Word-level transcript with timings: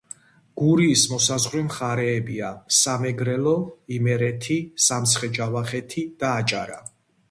გურიის 0.61 1.03
მოსაზღვრე 1.11 1.61
მხარეებია: 1.67 2.49
სამეგრელო, 2.79 3.55
იმერეთი, 4.01 4.61
სამცხე-ჯავახეთი 4.91 6.11
და 6.23 6.39
აჭარა. 6.45 6.87